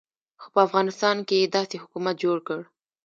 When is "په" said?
0.53-0.59